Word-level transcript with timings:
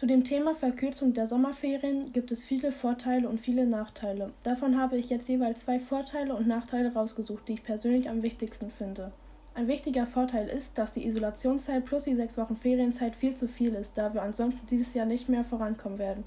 Zu 0.00 0.06
dem 0.06 0.24
Thema 0.24 0.54
Verkürzung 0.54 1.12
der 1.12 1.26
Sommerferien 1.26 2.10
gibt 2.14 2.32
es 2.32 2.46
viele 2.46 2.72
Vorteile 2.72 3.28
und 3.28 3.38
viele 3.38 3.66
Nachteile. 3.66 4.32
Davon 4.44 4.80
habe 4.80 4.96
ich 4.96 5.10
jetzt 5.10 5.28
jeweils 5.28 5.60
zwei 5.60 5.78
Vorteile 5.78 6.34
und 6.34 6.48
Nachteile 6.48 6.94
rausgesucht, 6.94 7.46
die 7.46 7.52
ich 7.52 7.62
persönlich 7.62 8.08
am 8.08 8.22
wichtigsten 8.22 8.70
finde. 8.70 9.12
Ein 9.54 9.68
wichtiger 9.68 10.06
Vorteil 10.06 10.48
ist, 10.48 10.78
dass 10.78 10.94
die 10.94 11.04
Isolationszeit 11.04 11.84
plus 11.84 12.04
die 12.04 12.14
sechs 12.14 12.38
Wochen 12.38 12.56
Ferienzeit 12.56 13.14
viel 13.14 13.34
zu 13.34 13.46
viel 13.46 13.74
ist, 13.74 13.92
da 13.98 14.14
wir 14.14 14.22
ansonsten 14.22 14.66
dieses 14.68 14.94
Jahr 14.94 15.04
nicht 15.04 15.28
mehr 15.28 15.44
vorankommen 15.44 15.98
werden. 15.98 16.24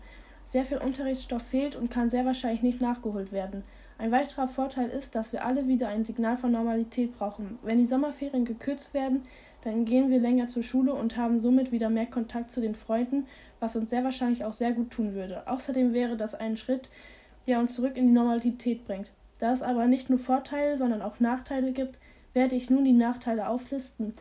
Sehr 0.50 0.66
viel 0.66 0.78
Unterrichtsstoff 0.78 1.42
fehlt 1.42 1.76
und 1.76 1.90
kann 1.90 2.12
sehr 2.12 2.26
wahrscheinlich 2.26 2.62
nicht 2.62 2.80
nachgeholt 2.80 3.32
werden. 3.32 3.64
Ein 3.98 4.12
weiterer 4.12 4.48
Vorteil 4.48 4.90
ist, 4.90 5.16
dass 5.16 5.34
wir 5.34 5.46
alle 5.46 5.68
wieder 5.68 5.88
ein 5.88 6.05
Signal 6.05 6.38
von 6.38 6.52
Normalität 6.52 7.18
brauchen. 7.18 7.58
Wenn 7.64 7.80
die 7.80 7.88
Sommerferien 7.88 8.46
gekürzt 8.46 8.94
werden, 8.94 9.24
dann 9.64 9.86
gehen 9.86 10.09
wir 10.09 10.20
länger 10.20 10.48
zur 10.48 10.64
Schule 10.64 10.93
und 10.93 11.16
haben 11.16 11.39
somit 11.39 11.71
wieder 11.71 11.89
mehr 11.89 12.05
Kontakt 12.05 12.52
zu 12.52 12.59
den 12.59 12.75
Freunden, 12.75 13.25
was 13.59 13.75
uns 13.75 13.89
sehr 13.89 14.04
wahrscheinlich 14.04 14.44
auch 14.44 14.54
sehr 14.54 14.73
gut 14.73 14.91
tun 14.91 15.13
würde. 15.13 15.48
Außerdem 15.48 15.94
wäre 15.94 16.17
das 16.17 16.35
ein 16.35 16.58
Schritt, 16.58 16.90
der 17.48 17.59
uns 17.59 17.73
zurück 17.76 17.95
in 17.95 18.07
die 18.07 18.13
Normalität 18.13 18.85
bringt. 18.85 19.12
Da 19.40 19.54
es 19.54 19.62
aber 19.62 19.88
nicht 19.88 20.09
nur 20.09 20.20
Vorteile, 20.20 20.76
sondern 20.76 21.02
auch 21.02 21.20
Nachteile 21.20 21.71
gibt, 21.71 21.98
werde 22.34 22.55
ich 22.55 22.70
nun 22.70 22.84
die 22.84 22.94
Nachteile 22.94 23.48
auflisten. 23.48 24.13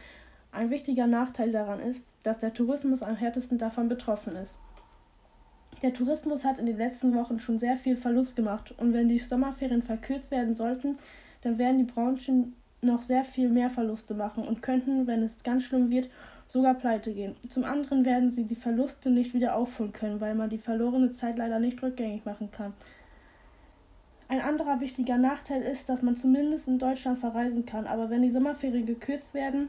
Ein 0.52 0.70
wichtiger 0.70 1.06
Nachteil 1.06 1.50
daran 1.50 1.80
ist, 1.80 2.04
dass 2.22 2.38
der 2.38 2.54
Tourismus 2.54 3.02
am 3.02 3.16
härtesten 3.16 3.58
davon 3.58 3.88
betroffen 3.88 4.36
ist. 4.36 4.58
Der 5.82 5.92
Tourismus 5.92 6.44
hat 6.44 6.60
in 6.60 6.66
den 6.66 6.78
letzten 6.78 7.14
Wochen 7.16 7.40
schon 7.40 7.58
sehr 7.58 7.76
viel 7.76 7.96
Verlust 7.96 8.36
gemacht 8.36 8.72
und 8.78 8.92
wenn 8.92 9.08
die 9.08 9.18
Sommerferien 9.18 9.82
verkürzt 9.82 10.30
werden 10.30 10.54
sollten, 10.54 10.98
dann 11.40 11.58
werden 11.58 11.78
die 11.78 11.92
Branchen 11.92 12.54
noch 12.82 13.02
sehr 13.02 13.22
viel 13.22 13.48
mehr 13.48 13.70
Verluste 13.70 14.12
machen 14.12 14.46
und 14.46 14.60
könnten, 14.60 15.06
wenn 15.06 15.22
es 15.22 15.44
ganz 15.44 15.62
schlimm 15.62 15.90
wird, 15.90 16.10
sogar 16.48 16.74
pleite 16.74 17.12
gehen. 17.12 17.36
Zum 17.48 17.62
anderen 17.62 18.04
werden 18.04 18.32
sie 18.32 18.44
die 18.44 18.56
Verluste 18.56 19.08
nicht 19.08 19.34
wieder 19.34 19.54
aufholen 19.54 19.92
können, 19.92 20.20
weil 20.20 20.34
man 20.34 20.50
die 20.50 20.58
verlorene 20.58 21.12
Zeit 21.12 21.38
leider 21.38 21.60
nicht 21.60 21.80
rückgängig 21.80 22.24
machen 22.24 22.50
kann. 22.50 22.74
Ein 24.26 24.40
anderer 24.40 24.80
wichtiger 24.80 25.16
Nachteil 25.16 25.62
ist, 25.62 25.88
dass 25.88 26.02
man 26.02 26.16
zumindest 26.16 26.66
in 26.66 26.80
Deutschland 26.80 27.20
verreisen 27.20 27.66
kann, 27.66 27.86
aber 27.86 28.10
wenn 28.10 28.22
die 28.22 28.30
Sommerferien 28.30 28.86
gekürzt 28.86 29.32
werden, 29.32 29.68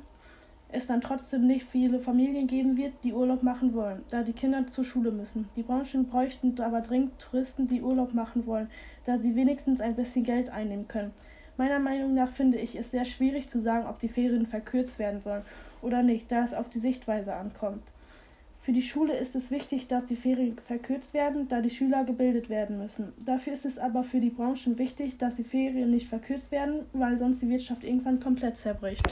es 0.70 0.88
dann 0.88 1.02
trotzdem 1.02 1.46
nicht 1.46 1.68
viele 1.68 2.00
Familien 2.00 2.48
geben 2.48 2.78
wird, 2.78 2.94
die 3.04 3.14
Urlaub 3.14 3.44
machen 3.44 3.76
wollen, 3.76 4.02
da 4.10 4.24
die 4.24 4.34
Kinder 4.34 4.66
zur 4.66 4.86
Schule 4.86 5.12
müssen. 5.12 5.48
Die 5.56 5.62
Branchen 5.62 6.08
bräuchten 6.08 6.60
aber 6.60 6.82
dringend 6.82 7.20
Touristen, 7.20 7.68
die 7.68 7.84
Urlaub 7.84 8.16
machen 8.16 8.48
wollen, 8.48 8.72
da 9.06 9.18
sie 9.18 9.36
wenigstens 9.36 9.82
ein 9.82 9.96
bisschen 9.96 10.24
Geld 10.24 10.50
einnehmen 10.50 10.88
können. 10.88 11.12
Meiner 11.58 11.80
Meinung 11.80 12.14
nach 12.14 12.30
finde 12.30 12.58
ich 12.58 12.76
es 12.76 12.92
sehr 12.92 13.06
schwierig 13.06 13.48
zu 13.48 13.60
sagen, 13.60 13.88
ob 13.88 14.00
die 14.00 14.10
Ferien 14.10 14.48
verkürzt 14.48 14.98
werden 14.98 15.22
sollen 15.22 15.44
oder 15.82 16.02
nicht, 16.02 16.32
da 16.32 16.44
es 16.44 16.54
auf 16.54 16.70
die 16.70 16.80
Sichtweise 16.80 17.36
ankommt. 17.36 17.84
Für 18.62 18.72
die 18.72 18.82
Schule 18.82 19.14
ist 19.18 19.36
es 19.36 19.52
wichtig, 19.52 19.88
dass 19.88 20.06
die 20.06 20.16
Ferien 20.16 20.58
verkürzt 20.58 21.14
werden, 21.14 21.50
da 21.50 21.60
die 21.60 21.70
Schüler 21.70 22.06
gebildet 22.06 22.50
werden 22.50 22.78
müssen. 22.78 23.12
Dafür 23.26 23.52
ist 23.54 23.66
es 23.66 23.78
aber 23.78 24.06
für 24.06 24.22
die 24.22 24.30
Branchen 24.30 24.78
wichtig, 24.78 25.18
dass 25.18 25.36
die 25.36 25.44
Ferien 25.44 25.92
nicht 25.92 26.08
verkürzt 26.08 26.50
werden, 26.52 26.86
weil 26.94 27.18
sonst 27.18 27.42
die 27.42 27.50
Wirtschaft 27.50 27.84
irgendwann 27.84 28.22
komplett 28.22 28.56
zerbricht. 28.56 29.06